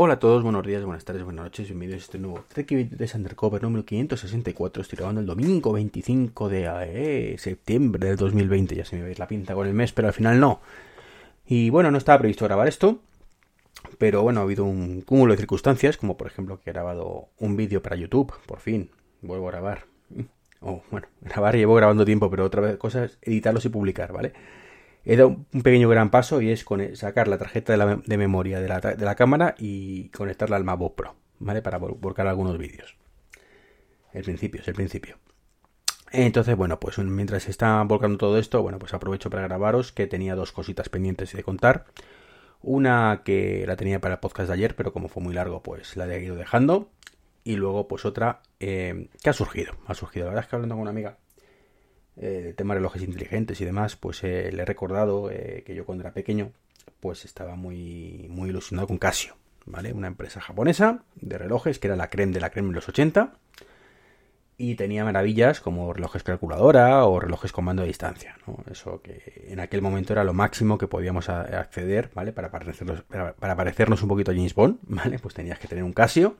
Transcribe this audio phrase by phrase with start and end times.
[0.00, 3.10] Hola a todos, buenos días, buenas tardes, buenas noches, bienvenidos a este nuevo Trek de
[3.16, 4.82] Undercover número 564.
[4.82, 8.76] Estoy grabando el domingo 25 de eh, septiembre del 2020.
[8.76, 10.60] Ya se me veis la pinta con el mes, pero al final no.
[11.44, 13.00] Y bueno, no estaba previsto grabar esto,
[13.98, 17.56] pero bueno, ha habido un cúmulo de circunstancias, como por ejemplo que he grabado un
[17.56, 19.86] vídeo para YouTube, por fin, vuelvo a grabar.
[20.60, 24.32] O bueno, grabar llevo grabando tiempo, pero otra vez cosas, editarlos y publicar, ¿vale?
[25.04, 28.68] He dado un pequeño gran paso y es con sacar la tarjeta de, memoria de
[28.68, 31.62] la, cámara y conectarla al MacBook Pro, ¿vale?
[31.62, 32.96] Para volcar algunos vídeos.
[34.12, 35.18] El principio, es el principio.
[36.10, 40.06] Entonces, bueno, pues mientras se está volcando todo esto, bueno, pues aprovecho para grabaros que
[40.06, 41.86] tenía dos cositas pendientes de contar.
[42.60, 45.96] Una que la tenía para el podcast de ayer, pero como fue muy largo, pues
[45.96, 46.90] la he ido dejando.
[47.44, 49.74] Y luego, pues otra eh, que ha surgido.
[49.86, 50.26] Ha surgido.
[50.26, 51.18] La verdad es que hablando con una amiga,
[52.20, 55.86] eh, tema de relojes inteligentes y demás, pues eh, le he recordado eh, que yo
[55.86, 56.50] cuando era pequeño,
[56.98, 59.36] pues estaba muy, muy ilusionado con Casio,
[59.66, 59.92] ¿vale?
[59.92, 63.34] Una empresa japonesa de relojes que era la creme de la creme de los 80
[64.56, 68.64] y tenía maravillas como relojes calculadora o relojes con mando de distancia, ¿no?
[68.68, 72.32] Eso que en aquel momento era lo máximo que podíamos acceder, ¿vale?
[72.32, 75.20] Para parecernos, para, para parecernos un poquito a James Bond, ¿vale?
[75.20, 76.36] Pues tenías que tener un Casio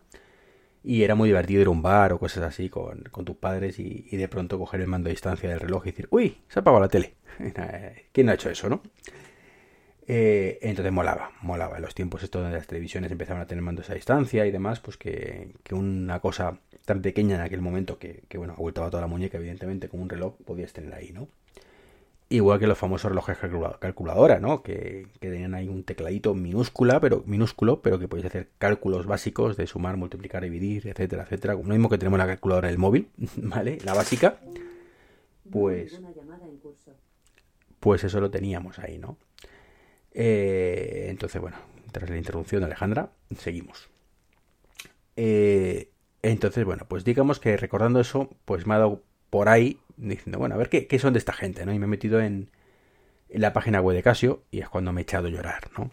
[0.84, 4.16] y era muy divertido ir a un bar o cosas así con, tus padres y,
[4.16, 6.82] de pronto coger el mando a distancia del reloj y decir, uy, se ha apagado
[6.82, 7.14] la tele.
[8.12, 8.82] ¿Quién no ha hecho eso, no?
[10.06, 11.76] Eh, entonces molaba, molaba.
[11.76, 14.80] En los tiempos estos donde las televisiones empezaban a tener mandos a distancia y demás,
[14.80, 19.06] pues que, una cosa tan pequeña en aquel momento que, que bueno, a toda la
[19.06, 21.28] muñeca, evidentemente, como un reloj, podías tener ahí, ¿no?
[22.30, 23.38] Igual que los famosos relojes
[23.78, 24.62] calculadora, ¿no?
[24.62, 29.66] Que, tenían ahí un tecladito minúscula, pero minúsculo, pero que podéis hacer cálculos básicos de
[29.66, 31.54] sumar, multiplicar, dividir, etcétera, etcétera.
[31.54, 33.78] Lo mismo que tenemos la calculadora del móvil, ¿vale?
[33.82, 34.40] La básica.
[35.50, 35.98] Pues.
[37.80, 39.16] Pues eso lo teníamos ahí, ¿no?
[40.12, 41.56] Eh, entonces, bueno,
[41.92, 43.88] tras la interrupción de Alejandra, seguimos.
[45.16, 45.90] Eh,
[46.20, 50.54] entonces, bueno, pues digamos que recordando eso, pues me ha dado por ahí diciendo, bueno,
[50.54, 51.72] a ver qué, son de esta gente, ¿no?
[51.72, 52.50] Y me he metido en,
[53.30, 55.90] la página web de Casio y es cuando me he echado a llorar, ¿no?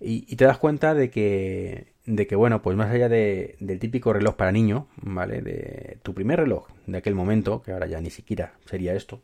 [0.00, 4.34] Y, te das cuenta de que, de que, bueno, pues más allá del típico reloj
[4.34, 5.42] para niño, ¿vale?
[5.42, 9.22] De tu primer reloj de aquel momento, que ahora ya ni siquiera sería esto,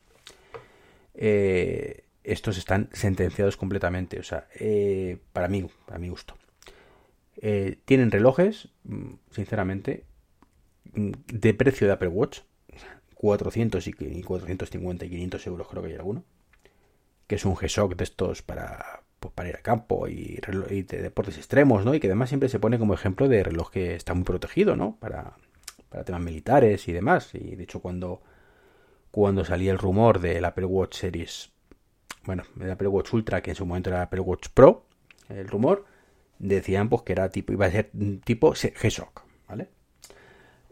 [1.14, 6.36] eh, estos están sentenciados completamente, o sea, eh, para mí, para mi gusto.
[7.38, 10.04] Eh, tienen relojes, mm, sinceramente,
[10.92, 12.40] mm, de precio de Apple Watch,
[13.16, 16.24] 400 y 450 y 500 euros creo que hay alguno.
[17.26, 21.36] Que es un G-Shock de estos para, pues, para ir a campo y, de deportes
[21.38, 21.94] extremos, ¿no?
[21.94, 24.96] Y que además siempre se pone como ejemplo de reloj que está muy protegido, ¿no?
[25.00, 25.36] Para,
[25.88, 27.34] para temas militares y demás.
[27.34, 28.22] Y de hecho cuando,
[29.10, 31.50] cuando salía el rumor del Apple Watch Series,
[32.24, 34.84] bueno, el Apple Watch Ultra, que en su momento era Apple Watch Pro,
[35.28, 35.84] el rumor,
[36.38, 37.90] decían pues que era tipo, iba a ser
[38.24, 39.25] tipo G-Shock.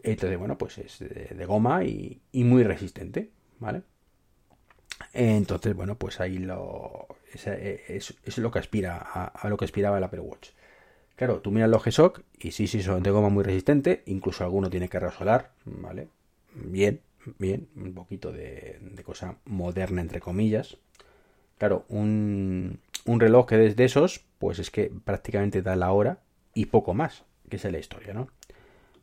[0.05, 3.81] Entonces, bueno, pues es de, goma y, muy resistente, ¿vale?
[5.13, 7.47] Entonces, bueno, pues ahí lo, es,
[8.23, 10.49] es, lo que aspira a, lo que aspiraba el Apple Watch.
[11.15, 14.69] Claro, tú miras los G-Shock y sí, sí, son de goma muy resistente, incluso alguno
[14.69, 16.09] tiene carga solar, ¿vale?
[16.53, 17.01] Bien,
[17.39, 20.77] bien, un poquito de, cosa moderna, entre comillas.
[21.57, 26.19] Claro, un, un reloj que es de esos, pues es que prácticamente da la hora
[26.53, 28.27] y poco más, que es la historia, ¿no?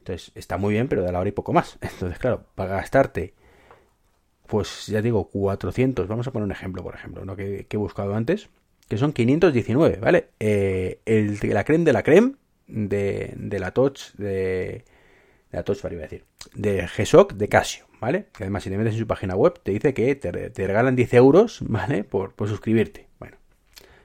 [0.02, 1.78] Entonces, está muy bien, pero de la hora y poco más.
[1.80, 3.34] Entonces, claro, para gastarte,
[4.48, 7.36] pues ya digo, 400, vamos a poner un ejemplo, por ejemplo, ¿no?
[7.36, 8.48] que, he buscado antes,
[8.88, 10.30] que son 519, ¿vale?
[10.40, 12.34] Eh, el, la creme de la creme
[12.66, 14.84] de, la Touch, de,
[15.50, 16.24] de la Touch, para iba a decir,
[16.54, 18.26] de G-Shock de Casio, ¿vale?
[18.32, 21.14] Que además, si te metes en su página web, te dice que te, regalan 10
[21.14, 22.02] euros, ¿vale?
[22.02, 23.06] Por, por, suscribirte.
[23.20, 23.36] Bueno,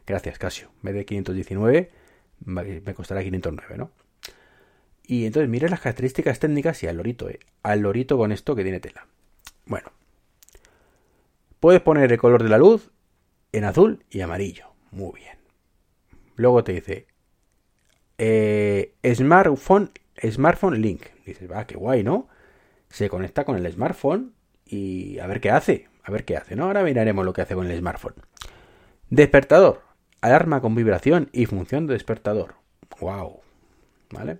[0.05, 0.67] gracias, Casio.
[0.83, 1.89] En vez de 519,
[2.45, 3.89] me costará 509, ¿no?
[5.07, 7.39] Y entonces mire las características técnicas y al lorito, eh.
[7.63, 9.07] Al lorito con esto que tiene tela.
[9.65, 9.91] Bueno.
[11.61, 12.91] Puedes poner el color de la luz
[13.53, 14.67] en azul y amarillo.
[14.91, 15.37] Muy bien.
[16.35, 17.07] Luego te dice
[18.17, 19.91] eh, smartphone,
[20.29, 21.03] smartphone link.
[21.25, 22.27] Dices, va, qué guay, ¿no?
[22.89, 24.33] Se conecta con el smartphone
[24.65, 25.87] y a ver qué hace.
[26.03, 26.65] A ver qué hace, ¿no?
[26.65, 28.15] Ahora miraremos lo que hace con el smartphone.
[29.09, 29.81] Despertador.
[30.21, 32.55] Alarma con vibración y función de despertador.
[32.99, 33.41] Wow.
[34.11, 34.39] ¿Vale?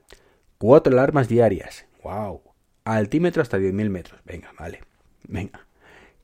[0.58, 1.86] Cuatro alarmas diarias.
[2.04, 2.42] ¡Wow!
[2.86, 4.22] Altímetro hasta 10.000 metros.
[4.26, 4.82] Venga, vale.
[5.28, 5.66] Venga.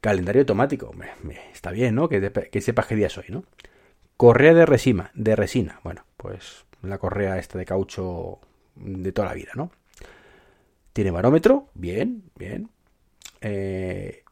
[0.01, 0.91] Calendario automático.
[1.51, 2.09] está bien, ¿no?
[2.09, 3.43] Que, que sepas qué día soy, ¿no?
[4.17, 5.11] Correa de resina.
[5.13, 5.79] De resina.
[5.83, 8.39] Bueno, pues la correa esta de caucho
[8.75, 9.71] de toda la vida, ¿no?
[10.93, 11.69] Tiene barómetro.
[11.73, 12.69] Bien, bien.
[13.41, 14.23] Eh,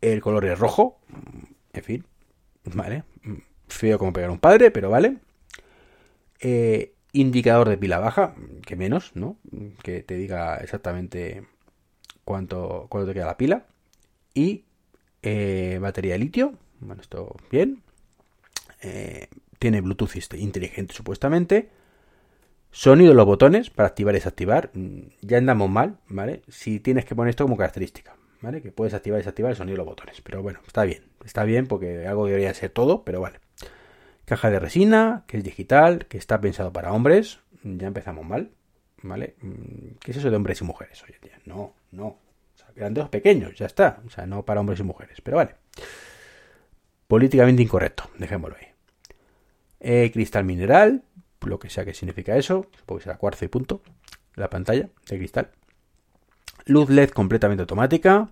[0.00, 1.00] el color es rojo.
[1.72, 2.04] En fin.
[2.64, 3.04] Vale.
[3.68, 5.18] Feo como pegar un padre, pero vale.
[6.40, 8.34] Eh, indicador de pila baja,
[8.66, 9.36] que menos, ¿no?
[9.82, 11.46] Que te diga exactamente
[12.24, 13.66] cuánto, cuánto te queda la pila.
[14.34, 14.64] Y
[15.22, 17.82] eh, batería de litio, bueno, esto bien.
[18.82, 19.28] Eh,
[19.58, 21.70] tiene Bluetooth inteligente supuestamente.
[22.72, 24.70] Sonido de los botones para activar y desactivar.
[24.74, 26.42] Mm, ya andamos mal, ¿vale?
[26.48, 28.62] Si tienes que poner esto como característica, ¿vale?
[28.62, 30.20] Que puedes activar y desactivar el sonido de los botones.
[30.22, 31.04] Pero bueno, está bien.
[31.24, 33.40] Está bien porque algo debería ser todo, pero vale.
[34.30, 37.40] Caja de resina, que es digital, que está pensado para hombres.
[37.64, 38.52] Ya empezamos mal,
[39.02, 39.34] ¿vale?
[39.42, 41.40] Mm, ¿Qué es eso de hombres y mujeres hoy en día?
[41.46, 42.06] No, no.
[42.06, 42.18] O
[42.54, 44.00] sea, grandes pequeños, ya está.
[44.06, 45.56] O sea, no para hombres y mujeres, pero vale.
[47.08, 48.68] Políticamente incorrecto, dejémoslo ahí.
[49.80, 51.02] Eh, cristal mineral,
[51.40, 53.82] lo que sea que significa eso, supongo que será cuarzo y punto,
[54.36, 55.50] la pantalla de cristal.
[56.66, 58.28] Luz LED completamente automática.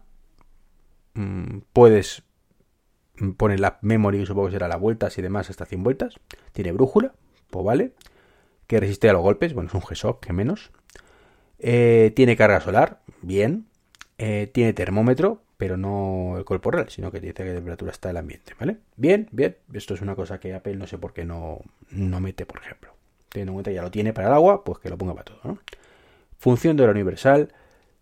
[1.14, 2.22] Mm, puedes
[3.36, 6.20] pone la memory, supongo que será la vueltas y demás hasta 100 vueltas.
[6.52, 7.12] Tiene brújula,
[7.50, 7.92] pues vale.
[8.66, 10.70] Que resiste a los golpes, bueno, es un G-Shock, que menos.
[11.58, 13.66] Eh, tiene carga solar, bien.
[14.18, 18.16] Eh, tiene termómetro, pero no el cuerpo real, sino que dice que temperatura está el
[18.16, 18.78] ambiente, ¿vale?
[18.96, 19.56] Bien, bien.
[19.72, 21.60] Esto es una cosa que Apple no sé por qué no,
[21.90, 22.92] no mete, por ejemplo.
[23.28, 25.24] Teniendo en cuenta que ya lo tiene para el agua, pues que lo ponga para
[25.24, 25.58] todo.
[26.38, 27.52] Función de hora universal.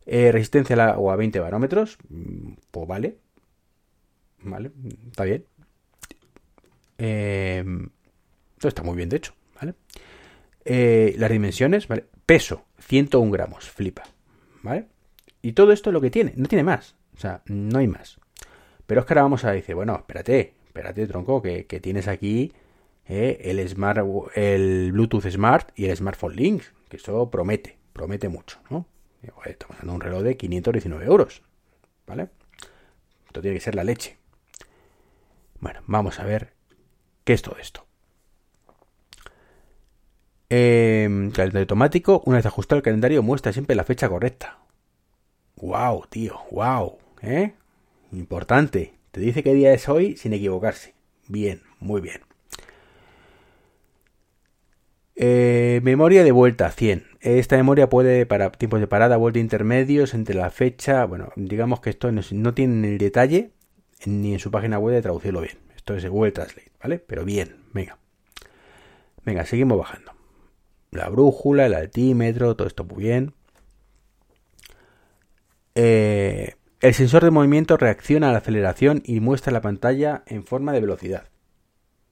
[0.07, 3.17] Eh, resistencia al agua a 20 barómetros, mm, pues vale,
[4.43, 4.73] ¿vale?
[5.11, 5.45] Está bien.
[6.99, 7.65] Eh,
[8.59, 9.75] todo está muy bien, de hecho, ¿vale?
[10.65, 12.07] Eh, las dimensiones, ¿vale?
[12.25, 14.05] Peso, 101 gramos, flipa,
[14.63, 14.87] ¿vale?
[15.43, 18.19] Y todo esto es lo que tiene, no tiene más, o sea, no hay más.
[18.87, 22.53] Pero es que ahora vamos a decir, bueno, espérate, espérate, tronco, que, tienes aquí
[23.07, 24.01] eh, el, smart,
[24.35, 28.87] el Bluetooth Smart y el Smartphone Link, que eso promete, promete mucho, ¿no?
[29.45, 31.43] Estamos dando un reloj de 519 euros,
[32.07, 32.29] ¿vale?
[33.27, 34.19] Esto tiene que ser la leche.
[35.61, 36.53] Bueno, vamos a ver
[37.25, 37.87] qué es todo esto.
[40.49, 44.59] Eh, calendario automático, una vez ajustado el calendario, muestra siempre la fecha correcta.
[45.57, 46.39] ¡Wow, tío!
[46.51, 46.99] ¡Wow!
[47.23, 47.55] ¿Eh?
[48.13, 48.95] Importante.
[49.11, 50.95] Te dice qué día es hoy sin equivocarse.
[51.29, 52.21] Bien, muy bien.
[55.17, 57.05] Eh, memoria de vuelta, 100.
[57.21, 61.05] Esta memoria puede, para tiempos de parada, vuelta intermedios entre la fecha.
[61.07, 63.51] Bueno, digamos que esto no, no tiene el detalle,
[64.05, 65.59] ni en su página web de traducirlo bien.
[65.75, 66.99] Esto es Google Translate, ¿vale?
[66.99, 67.99] Pero bien, venga.
[69.25, 70.13] Venga, seguimos bajando.
[70.91, 73.35] La brújula, el altímetro, todo esto muy bien.
[75.75, 80.73] Eh, el sensor de movimiento reacciona a la aceleración y muestra la pantalla en forma
[80.73, 81.29] de velocidad.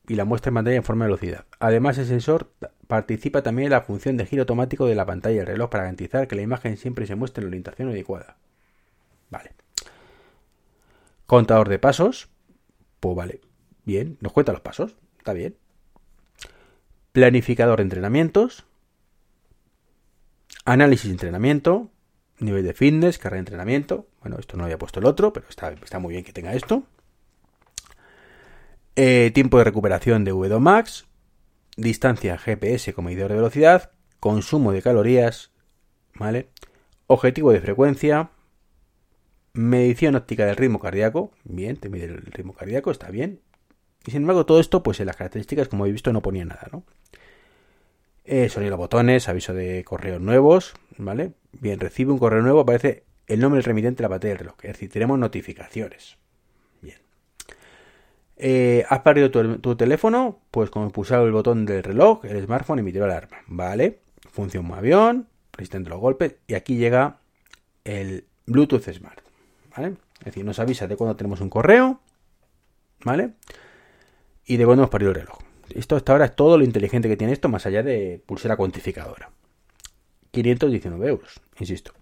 [0.07, 1.47] Y la muestra en pantalla en forma de velocidad.
[1.61, 2.51] Además, el sensor
[2.87, 6.29] participa también en la función de giro automático de la pantalla del reloj para garantizar
[6.29, 8.37] que la imagen siempre se muestre en la orientación adecuada.
[9.31, 9.53] Vale.
[11.27, 12.29] Contador de pasos.
[13.01, 13.41] Pues vale.
[13.85, 14.19] Bien.
[14.21, 14.97] Nos cuenta los pasos.
[15.19, 15.57] Está bien.
[17.13, 18.67] Planificador de entrenamientos.
[20.65, 21.91] Análisis de entrenamiento.
[22.41, 24.09] Nivel de fitness, carrera de entrenamiento.
[24.21, 26.83] Bueno, esto no había puesto el otro, pero está, muy bien que tenga esto.
[28.97, 31.07] Eh, tiempo de recuperación de V2 Max.
[31.77, 33.93] Distancia GPS como medidor de velocidad.
[34.19, 35.53] Consumo de calorías.
[36.15, 36.49] ¿Vale?
[37.07, 38.31] Objetivo de frecuencia.
[39.55, 41.31] Medición óptica del ritmo cardíaco.
[41.45, 43.41] Bien, te mide el ritmo cardíaco, está bien.
[44.05, 46.69] Y sin embargo, todo esto, pues en las características, como habéis visto, no ponía nada,
[46.73, 46.85] ¿no?
[48.25, 51.33] Eh, sonido botones, aviso de correos nuevos, ¿vale?
[51.53, 54.57] Bien, recibe un correo nuevo, aparece el nombre del remitente de la pantalla del reloj.
[54.63, 56.17] Es decir, tenemos notificaciones.
[56.83, 56.99] Bien.
[58.37, 60.41] Eh, ¿Has perdido tu, teléfono?
[60.51, 63.39] Pues con pulsar el botón del reloj, el smartphone emitirá alarma.
[63.47, 64.01] ¿Vale?
[64.31, 66.37] Función avión, resistente a los golpes.
[66.49, 67.19] Y aquí llega
[67.85, 69.21] el Bluetooth Smart.
[69.77, 69.97] ¿Vale?
[70.21, 72.01] Es decir, nos avisa de cuando tenemos un correo,
[73.05, 73.33] ¿vale?
[74.47, 75.39] Y de cuando hemos perdido el reloj.
[75.71, 79.31] Esto hasta ahora es todo lo inteligente que tiene esto, más allá de pulsera cuantificadora.
[80.31, 81.93] 519 euros, insisto.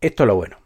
[0.00, 0.58] Esto es lo bueno.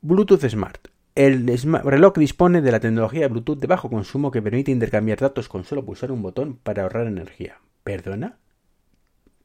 [0.00, 0.88] Bluetooth Smart.
[1.14, 5.64] El reloj dispone de la tecnología Bluetooth de bajo consumo que permite intercambiar datos con
[5.64, 7.60] solo pulsar un botón para ahorrar energía.
[7.84, 8.38] ¿Perdona?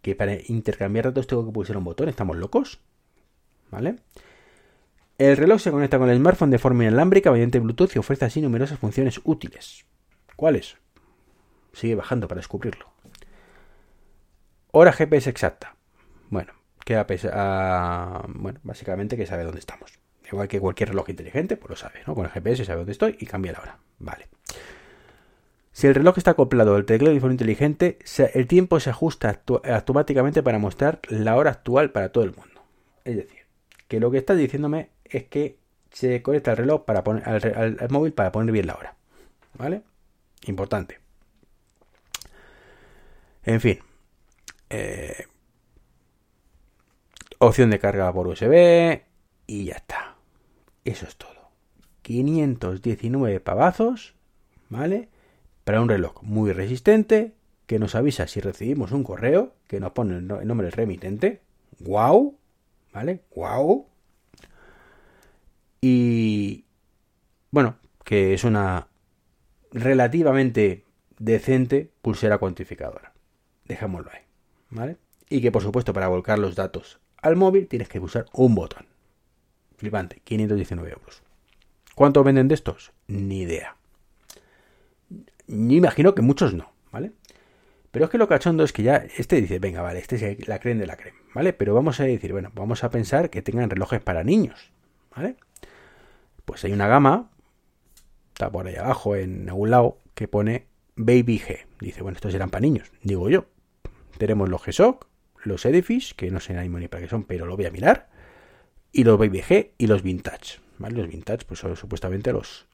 [0.01, 2.07] ¿Que para intercambiar datos tengo que pulsar un botón?
[2.09, 2.79] ¿Estamos locos?
[3.71, 3.97] ¿Vale?
[5.17, 8.41] El reloj se conecta con el smartphone de forma inalámbrica mediante Bluetooth y ofrece así
[8.41, 9.85] numerosas funciones útiles.
[10.35, 10.77] ¿Cuáles?
[11.73, 12.87] Sigue bajando para descubrirlo.
[14.71, 15.75] Hora GPS exacta.
[16.29, 16.53] Bueno,
[16.85, 19.99] queda a, bueno, básicamente que sabe dónde estamos.
[20.31, 22.13] Igual que cualquier reloj inteligente, pues lo sabe, ¿no?
[22.13, 23.79] Con el GPS sabe dónde estoy y cambia la hora.
[23.97, 24.27] Vale.
[25.71, 27.99] Si el reloj está acoplado al teclado de forma inteligente,
[28.33, 32.61] el tiempo se ajusta automáticamente para mostrar la hora actual para todo el mundo.
[33.05, 33.36] Es decir,
[33.87, 35.59] que lo que está diciéndome es que
[35.91, 38.95] se conecta el reloj para poner, al, móvil para poner bien la hora.
[39.57, 39.81] ¿Vale?
[40.45, 40.99] Importante.
[43.43, 43.79] En fin.
[44.69, 45.25] Eh,
[47.39, 49.01] opción de carga por USB
[49.47, 50.15] y ya está.
[50.83, 51.51] Eso es todo.
[52.01, 54.15] 519 pavazos,
[54.69, 55.09] ¿vale?
[55.63, 57.33] Para un reloj muy resistente
[57.65, 61.41] que nos avisa si recibimos un correo que nos pone el nombre del remitente.
[61.79, 62.37] ¡Wow!
[62.97, 63.21] ¿Vale?
[63.35, 63.85] ¡Wow!
[65.81, 66.65] Y
[67.51, 68.87] bueno, que es una
[69.71, 70.83] relativamente
[71.19, 73.13] decente pulsera cuantificadora.
[73.65, 74.21] Dejémoslo ahí,
[74.71, 74.97] ¿vale?
[75.29, 78.87] Y que por supuesto para volcar los datos al móvil tienes que pulsar un botón.
[79.75, 81.21] Flipante, 519 euros.
[81.93, 82.93] ¿Cuánto venden de estos?
[83.05, 83.75] Ni idea.
[85.45, 87.11] Ni imagino que muchos no, ¿vale?
[87.97, 90.59] Pero es que lo cachondo es que ya este dice, venga, vale, este es la
[90.59, 91.51] creen de la crema, ¿vale?
[91.51, 94.71] Pero vamos a decir, bueno, vamos a pensar que tengan relojes para niños,
[95.15, 95.35] ¿vale?
[96.45, 97.31] Pues hay una gama,
[98.35, 101.65] está por ahí abajo en algún lado, que pone Baby G.
[101.79, 103.47] Dice, bueno, estos eran para niños, digo yo.
[104.19, 105.07] Tenemos los G-Shock,
[105.43, 108.09] los Edifice, que no sé ni para qué son, pero lo voy a mirar,
[108.91, 110.97] y los Baby G y los Vintage, ¿vale?
[110.97, 112.67] Los Vintage, pues son supuestamente los,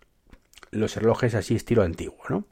[0.71, 2.45] los relojes así estilo antiguo, ¿no?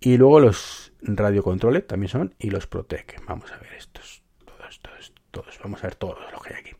[0.00, 3.24] Y luego los radiocontroles también son, y los Protec.
[3.26, 6.72] Vamos a ver estos, todos, todos, todos, vamos a ver todos los que hay aquí.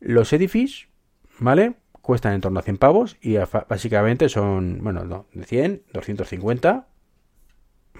[0.00, 0.88] Los Edifice,
[1.38, 1.74] ¿vale?
[2.00, 6.88] Cuestan en torno a 100 pavos y básicamente son, bueno, no, de 100, 250,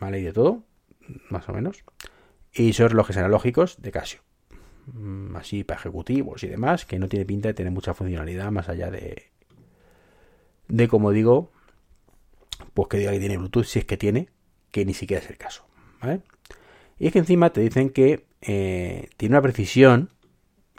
[0.00, 0.20] ¿vale?
[0.20, 0.64] Y de todo,
[1.28, 1.84] más o menos.
[2.52, 4.20] Y son relojes analógicos de Casio.
[4.86, 8.68] Mm, así para ejecutivos y demás, que no tiene pinta de tener mucha funcionalidad más
[8.68, 9.30] allá de,
[10.68, 11.52] de como digo,
[12.74, 14.28] pues que diga que tiene Bluetooth, si es que tiene,
[14.70, 15.66] que ni siquiera es el caso.
[16.00, 16.22] ¿vale?
[16.98, 20.10] Y es que encima te dicen que eh, tiene una precisión,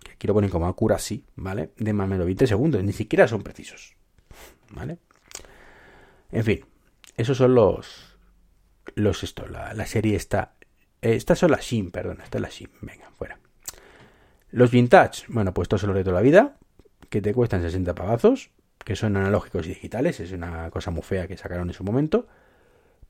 [0.03, 1.71] que aquí lo como accuracy, ¿vale?
[1.77, 3.95] De más o menos 20 segundos, ni siquiera son precisos.
[4.69, 4.99] ¿Vale?
[6.31, 6.65] En fin,
[7.17, 8.17] esos son los.
[8.95, 10.55] Los esto, la, serie está.
[11.01, 13.39] Eh, estas son las SIM, perdón, esta es la SIM, venga, fuera.
[14.49, 16.57] Los vintage, bueno, pues estos son los de toda la vida,
[17.09, 18.51] que te cuestan 60 pavazos,
[18.83, 22.27] que son analógicos y digitales, es una cosa muy fea que sacaron en su momento.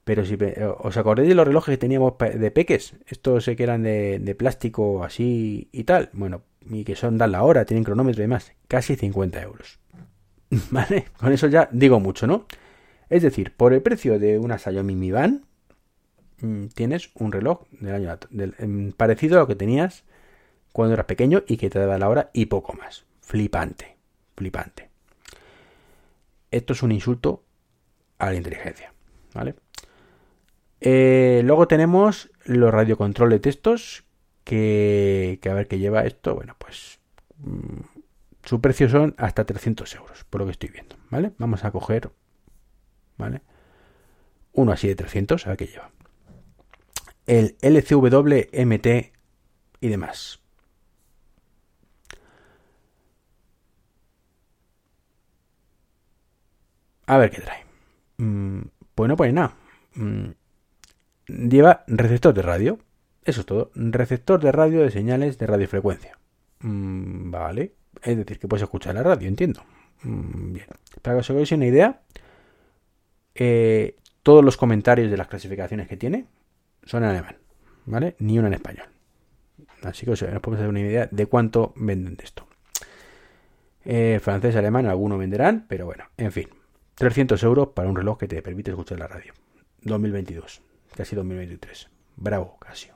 [0.04, 0.36] Pero si
[0.80, 5.70] os acordáis de los relojes que teníamos de peques, estos que eran de, plástico así
[5.72, 9.42] y tal, bueno, y que son dan la hora, tienen cronómetro y demás, casi 50
[9.42, 9.80] euros.
[10.72, 11.06] ¿Vale?
[11.18, 12.46] Con eso ya digo mucho, ¿no?
[13.10, 18.18] Es decir, por el precio de una Xiaomi Mi mm, tienes un reloj del año
[18.58, 20.04] em, parecido a lo que tenías
[20.72, 23.06] cuando eras pequeño y que te daba la hora y poco más.
[23.22, 23.98] Flipante,
[24.36, 24.91] flipante.
[26.51, 27.43] Esto es un insulto
[28.17, 28.93] a la inteligencia,
[29.34, 29.55] ¿vale?
[30.81, 34.03] Eh, luego tenemos los radiocontrol de textos,
[34.43, 36.36] que, a ver qué lleva esto.
[36.36, 37.00] Bueno, pues
[37.38, 37.81] mm,
[38.43, 41.31] su precio son hasta 300 euros, por lo que estoy viendo, ¿vale?
[41.38, 42.12] Vamos a coger,
[43.17, 43.41] ¿vale?
[44.53, 45.91] Uno así de 300, a ver qué lleva.
[47.27, 49.13] El LCW MT
[49.79, 50.41] y demás.
[57.12, 57.65] A ver qué trae.
[58.20, 58.62] Mm,
[58.96, 59.53] pues no pone nada.
[59.96, 60.30] Mm,
[61.27, 62.80] lleva receptor de radio.
[63.25, 63.70] Eso es todo.
[63.75, 66.18] Receptor de radio de señales de radiofrecuencia.
[66.62, 67.74] Mm, vale.
[68.01, 69.62] Es decir, que puedes escuchar la radio, entiendo.
[70.03, 70.68] bien.
[71.01, 72.00] Para que os hagáis una idea,
[73.36, 76.27] eh, todos los comentarios de las clasificaciones que tiene
[76.86, 77.36] son en alemán.
[77.88, 78.15] ¿Vale?
[78.20, 78.88] Ni uno en español.
[79.84, 82.48] Así que os podemos hacer una idea de cuánto venden de esto.
[83.84, 86.48] Eh, francés, alemán, algunos venderán, pero bueno, en fin.
[87.01, 89.34] 300 euros para un reloj que te permite escuchar la radio.
[89.81, 90.62] 2022,
[90.93, 91.89] casi 2023.
[92.15, 92.93] Bravo, Casio.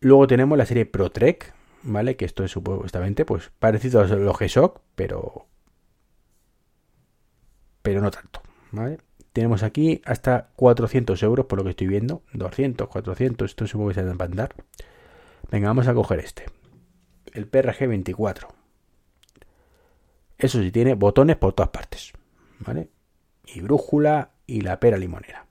[0.00, 2.16] Luego tenemos la serie ProTrek, ¿vale?
[2.16, 5.46] Que esto es supuestamente pues parecido a los G-Shock, pero
[7.80, 8.98] pero no tanto, ¿vale?
[9.32, 12.24] Tenemos aquí hasta 400 euros por lo que estoy viendo.
[12.32, 14.56] 200, 400, esto supongo que se va a andar.
[15.48, 16.46] Venga, vamos a coger este.
[17.32, 18.59] El PRG 24.
[20.40, 22.12] Eso sí, tiene botones por todas partes.
[22.60, 22.88] ¿Vale?
[23.46, 25.46] Y brújula y la pera limonera.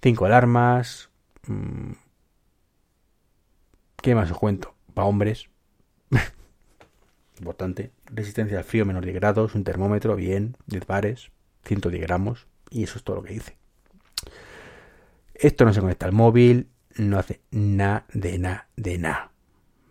[0.00, 1.10] Cinco alarmas.
[1.46, 1.92] Mm,
[4.00, 4.74] ¿Qué más os cuento?
[4.94, 5.48] Para hombres.
[7.38, 7.90] Importante.
[8.06, 9.54] Resistencia al frío menos 10 grados.
[9.56, 10.56] Un termómetro, bien.
[10.66, 11.32] 10 bares.
[11.64, 12.46] 110 gramos.
[12.70, 13.56] Y eso es todo lo que dice.
[15.34, 16.68] Esto no se conecta al móvil.
[16.96, 19.32] No hace nada de nada de nada.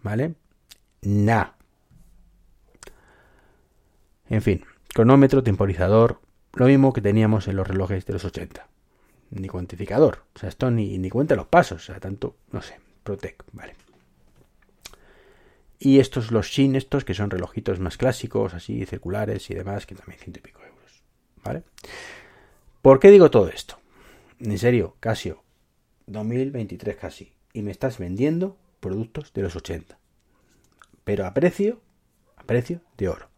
[0.03, 0.35] ¿Vale?
[1.01, 1.57] Nada.
[4.29, 6.19] En fin, cronómetro, temporizador,
[6.53, 8.67] lo mismo que teníamos en los relojes de los 80.
[9.31, 12.79] Ni cuantificador, o sea, esto ni, ni cuenta los pasos, o sea, tanto, no sé,
[13.03, 13.75] Protec, vale.
[15.79, 19.95] Y estos, los Shin, estos que son relojitos más clásicos, así, circulares y demás, que
[19.95, 21.03] también ciento y pico euros,
[21.43, 21.63] ¿vale?
[22.81, 23.79] ¿Por qué digo todo esto?
[24.39, 25.43] En serio, Casio,
[26.07, 27.33] 2023 casi.
[27.53, 29.97] Y me estás vendiendo productos de los 80.
[31.03, 31.81] Pero a precio,
[32.35, 33.32] a precio de oro.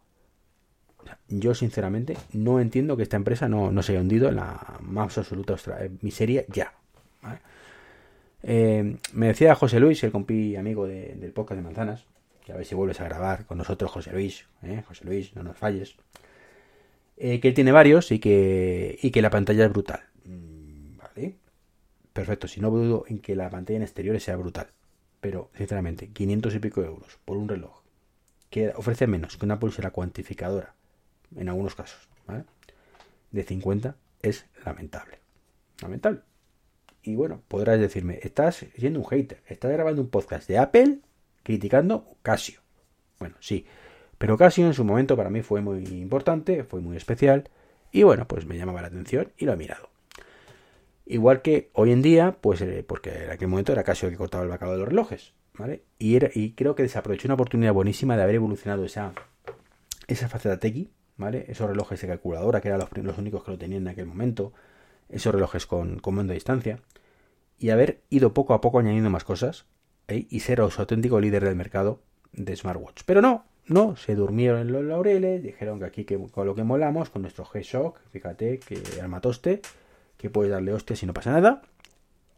[1.28, 5.16] Yo sinceramente no entiendo que esta empresa no, no se haya hundido en la más
[5.18, 5.56] absoluta
[6.02, 6.72] miseria ya.
[8.42, 12.06] Eh, me decía José Luis, el compi amigo del podcast de Manzanas,
[12.44, 14.84] que a ver si vuelves a grabar con nosotros, José Luis, ¿eh?
[14.86, 15.96] José Luis, no nos falles,
[17.16, 20.04] eh, que él tiene varios y que, y que la pantalla es brutal.
[20.24, 21.34] Mm, vale,
[22.12, 24.68] perfecto, si no dudo en que la pantalla en exteriores sea brutal,
[25.20, 27.82] pero sinceramente, 500 y pico euros por un reloj
[28.48, 30.75] que ofrece menos que una pulsera cuantificadora,
[31.34, 32.44] en algunos casos, ¿vale?
[33.30, 35.18] de 50 es lamentable.
[35.82, 36.20] Lamentable.
[37.02, 40.98] Y bueno, podrás decirme, estás siendo un hater, estás grabando un podcast de Apple
[41.42, 42.60] criticando Casio.
[43.20, 43.66] Bueno, sí,
[44.18, 47.48] pero Casio en su momento para mí fue muy importante, fue muy especial
[47.92, 49.88] y bueno, pues me llamaba la atención y lo he mirado.
[51.04, 54.18] Igual que hoy en día, pues eh, porque en aquel momento era Casio el que
[54.18, 55.84] cortaba el bacalao de los relojes, ¿vale?
[55.98, 59.12] Y, era, y creo que desaprovechó una oportunidad buenísima de haber evolucionado esa,
[60.08, 61.46] esa faceta tequi, ¿vale?
[61.48, 64.52] Esos relojes de calculadora, que eran los, únicos que lo tenían en aquel momento,
[65.08, 66.80] esos relojes con comando a distancia,
[67.58, 69.66] y haber ido poco a poco añadiendo más cosas
[70.08, 70.26] ¿eh?
[70.28, 72.00] y ser auténtico líder del mercado
[72.32, 73.02] de smartwatch.
[73.06, 76.64] Pero no, no, se durmieron en los laureles, dijeron que aquí que, con lo que
[76.64, 79.62] molamos, con nuestro G-Shock, fíjate que armatoste,
[80.18, 81.62] que puedes darle hostia si no pasa nada,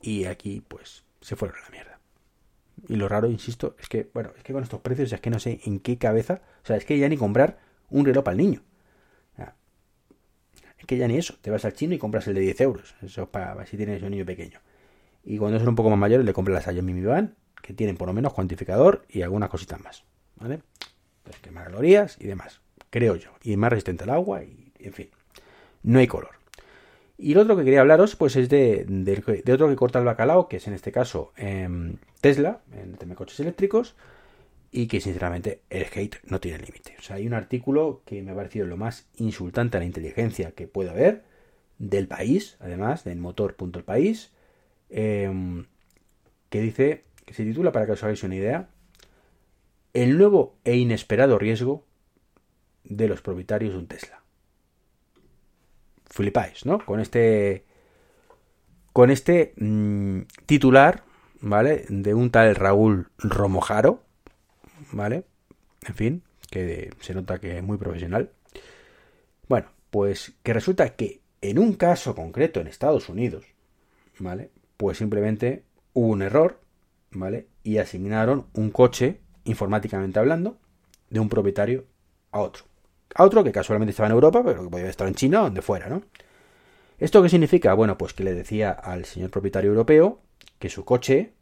[0.01, 1.99] y aquí pues se fueron a la mierda.
[2.89, 5.41] Y lo raro, insisto, es que, bueno, es que con estos precios es que no
[5.41, 7.59] sé en qué cabeza, o sea, es que ya ni comprar
[7.91, 8.63] un reloj para el niño
[10.89, 12.95] que ya ni eso, te vas al chino y compras el de 10 euros.
[13.03, 14.59] Eso es para si tienes un niño pequeño.
[15.23, 17.99] Y cuando son un poco más mayores, le compras las Xiaomi Mi Band, que tienen
[17.99, 20.05] por lo menos cuantificador y algunas cositas más.
[20.37, 20.63] ¿Vale?
[21.19, 23.33] Entonces, que más calorías y demás, creo yo.
[23.43, 25.11] Y más resistente al agua y, en fin.
[25.83, 26.37] No hay color.
[27.19, 30.49] Y lo otro que quería hablaros, pues es de, de, otro que corta el bacalao,
[30.49, 33.95] que es en este caso em, Tesla, en tema de coches eléctricos
[34.71, 36.97] y que sinceramente el hate no tiene límite.
[36.99, 40.53] O sea, hay un artículo que me ha parecido lo más insultante a la inteligencia
[40.53, 41.25] que puede haber
[41.79, 44.19] del país, además, del motor.el
[44.91, 45.65] eh,
[46.51, 48.69] que dice, que se titula, para que os hagáis una idea,
[49.95, 51.85] el nuevo e inesperado riesgo
[52.85, 54.23] de los propietarios de un Tesla.
[56.07, 56.85] Flipáis, ¿no?
[56.85, 57.65] Con este,
[58.93, 61.05] con este mm, titular,
[61.41, 61.85] ¿vale?
[61.89, 64.03] De un tal Raúl Romojaro,
[64.93, 65.25] ¿vale?
[65.87, 68.31] En fin, que se nota que es muy profesional.
[69.49, 73.45] Bueno, pues que resulta que en un caso concreto en Estados Unidos,
[74.19, 74.51] ¿vale?
[74.77, 76.61] Pues simplemente hubo un error,
[77.11, 77.47] ¿vale?
[77.63, 80.59] Y asignaron un coche, informáticamente hablando,
[81.11, 81.87] de un propietario
[82.33, 82.65] a otro.
[83.15, 85.63] A otro que casualmente estaba en Europa, pero que podía estar en China o donde
[85.63, 86.03] fuera, ¿no?
[86.99, 87.75] ¿Esto qué significa?
[87.75, 90.21] Bueno, pues que le decía al señor propietario europeo
[90.59, 91.33] que su coche,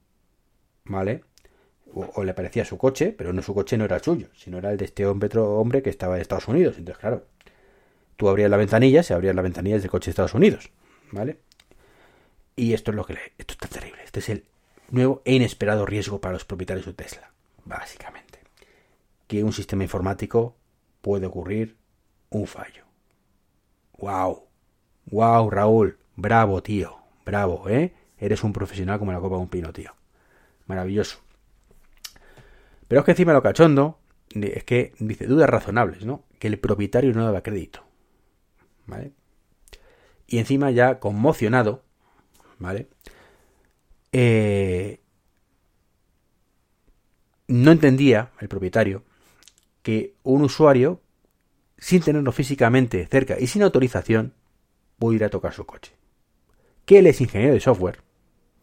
[0.84, 1.24] ¿vale?
[1.96, 4.70] O, le parecía su coche, pero no su coche no era el suyo, sino era
[4.70, 6.76] el de este hombre que estaba en Estados Unidos.
[6.76, 7.24] Entonces, claro,
[8.16, 10.70] tú abrías la ventanilla, se abrían las ventanillas del coche de Estados Unidos,
[11.10, 11.38] ¿vale?
[12.54, 14.02] Y esto es lo que le, esto está terrible.
[14.04, 14.44] Este es el
[14.90, 17.30] nuevo e inesperado riesgo para los propietarios de Tesla,
[17.64, 18.40] básicamente.
[19.26, 20.54] Que un sistema informático
[21.00, 21.76] puede ocurrir
[22.28, 22.84] un fallo.
[23.98, 24.44] ¡Wow!
[25.06, 25.98] ¡Wow, Raúl!
[26.14, 26.98] Bravo, tío.
[27.24, 27.94] Bravo, ¿eh?
[28.18, 29.94] Eres un profesional como la copa de un pino, tío.
[30.66, 31.25] Maravilloso.
[32.88, 33.98] Pero es que encima lo cachondo
[34.30, 36.24] es que dice dudas razonables, ¿no?
[36.38, 37.84] Que el propietario no daba crédito.
[38.86, 39.12] ¿Vale?
[40.26, 41.82] Y encima ya conmocionado,
[42.58, 42.88] ¿vale?
[44.12, 45.00] Eh,
[47.48, 49.04] no entendía el propietario
[49.82, 51.00] que un usuario,
[51.78, 54.34] sin tenerlo físicamente cerca y sin autorización,
[54.98, 55.92] pudiera tocar su coche.
[56.84, 58.00] Que él es ingeniero de software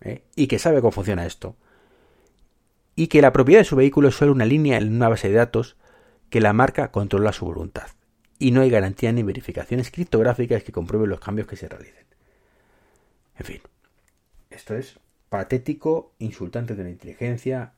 [0.02, 0.24] ¿eh?
[0.36, 1.56] y que sabe cómo funciona esto
[2.96, 5.36] y que la propiedad de su vehículo es solo una línea en una base de
[5.36, 5.78] datos
[6.30, 7.88] que la marca controla su voluntad
[8.40, 12.06] y no hay garantía ni verificaciones criptográficas que comprueben los cambios que se realicen.
[13.38, 13.62] En fin,
[14.50, 17.74] esto es patético, insultante de la inteligencia,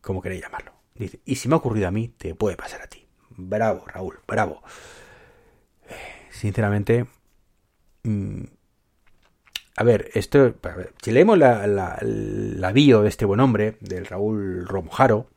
[0.00, 0.72] como queréis llamarlo.
[0.94, 3.06] Dice, y si me ha ocurrido a mí, te puede pasar a ti.
[3.30, 4.62] Bravo, Raúl, bravo.
[6.30, 7.06] Sinceramente,
[8.04, 8.44] mm,
[9.76, 10.54] a ver, esto,
[11.02, 15.28] si leemos la, la, bio de este buen hombre, del Raúl Romojaro,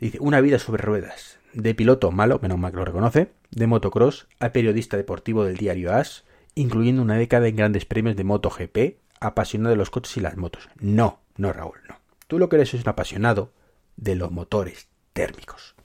[0.00, 4.26] dice, una vida sobre ruedas, de piloto malo, menos mal que lo reconoce, de motocross
[4.40, 6.24] a periodista deportivo del diario As,
[6.56, 10.68] incluyendo una década en grandes premios de MotoGP, apasionado de los coches y las motos.
[10.80, 11.96] No, no Raúl, no.
[12.26, 13.52] Tú lo que eres es un apasionado
[13.96, 15.76] de los motores térmicos,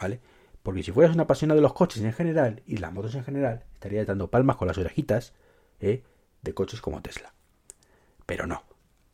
[0.00, 0.20] ¿vale?
[0.64, 3.64] Porque si fueras un apasionado de los coches en general y las motos en general,
[3.74, 5.34] estarías dando palmas con las orejitas,
[5.80, 6.02] ¿eh?
[6.42, 7.32] De coches como Tesla.
[8.26, 8.64] Pero no.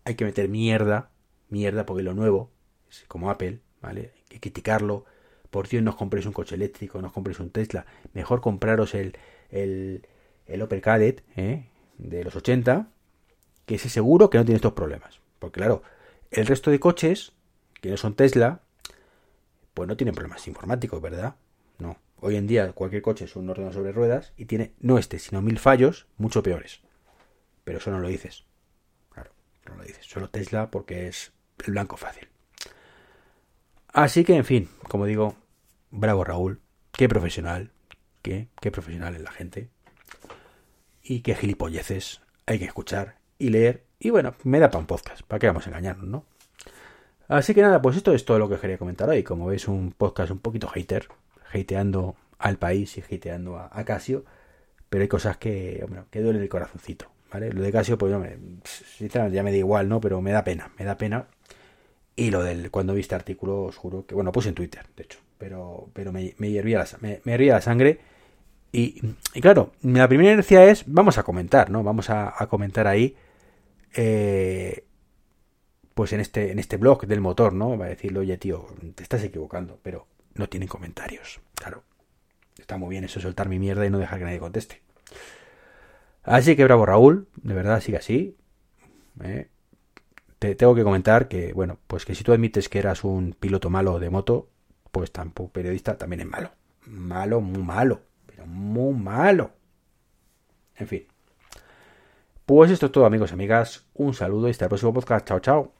[0.04, 1.10] Hay que meter mierda,
[1.48, 2.50] mierda, porque lo nuevo,
[2.90, 4.12] es como Apple, ¿vale?
[4.16, 5.04] Hay que criticarlo.
[5.50, 7.86] Por Dios, no os compréis un coche eléctrico, no os compréis un Tesla.
[8.12, 9.16] Mejor compraros el,
[9.50, 10.06] el,
[10.46, 11.66] el Opel Kadett, ¿eh?
[11.96, 12.88] De los 80,
[13.66, 15.20] que ese seguro que no tiene estos problemas.
[15.38, 15.82] Porque claro,
[16.30, 17.32] el resto de coches,
[17.80, 18.62] que no son Tesla,
[19.74, 21.36] pues no tienen problemas informáticos, ¿verdad?
[21.78, 21.98] No.
[22.20, 25.40] Hoy en día cualquier coche es un ordenador sobre ruedas y tiene no este, sino
[25.40, 26.82] mil fallos mucho peores.
[27.68, 28.46] Pero eso no lo dices.
[29.10, 29.30] Claro,
[29.68, 30.06] no lo dices.
[30.06, 31.32] Solo Tesla porque es
[31.66, 32.26] el blanco fácil.
[33.88, 35.36] Así que, en fin, como digo,
[35.90, 36.62] bravo Raúl.
[36.92, 37.70] Qué profesional.
[38.22, 39.68] Qué, qué profesional es la gente.
[41.02, 43.84] Y qué gilipolleces hay que escuchar y leer.
[43.98, 45.20] Y bueno, me da para un podcast.
[45.24, 46.24] ¿Para qué vamos a engañarnos, no?
[47.28, 49.22] Así que nada, pues esto es todo lo que quería comentar hoy.
[49.22, 51.08] Como veis, un podcast un poquito hater,
[51.52, 54.24] hateando al país y hateando a, Casio.
[54.88, 57.52] Pero hay cosas que, bueno, que duelen el corazoncito, ¿vale?
[57.52, 58.14] Lo de Casio, pues
[58.96, 60.00] sinceramente ya me da igual, ¿no?
[60.00, 61.26] Pero me da pena, me da pena.
[62.16, 65.20] Y lo del cuando viste artículo, os juro que, bueno, puse en Twitter, de hecho,
[65.38, 68.00] pero, pero me, me la, me, me la sangre.
[68.72, 69.00] Y,
[69.34, 71.82] y, claro, la primera inercia es, vamos a comentar, ¿no?
[71.82, 73.16] Vamos a, a comentar ahí.
[73.94, 74.84] Eh,
[75.94, 77.76] pues en este, en este blog del motor, ¿no?
[77.76, 81.40] Va a decirle, oye, tío, te estás equivocando, pero no tienen comentarios.
[81.54, 81.82] Claro,
[82.56, 84.80] está muy bien eso, soltar mi mierda y no dejar que nadie conteste.
[86.28, 88.36] Así que bravo Raúl, de verdad, sigue así.
[89.22, 89.48] ¿eh?
[90.38, 93.70] Te tengo que comentar que, bueno, pues que si tú admites que eras un piloto
[93.70, 94.48] malo de moto,
[94.92, 96.50] pues tampoco periodista también es malo.
[96.86, 99.52] Malo, muy malo, pero muy malo.
[100.76, 101.06] En fin.
[102.44, 103.86] Pues esto es todo amigos y amigas.
[103.94, 105.26] Un saludo y hasta el próximo podcast.
[105.26, 105.77] Chao, chao.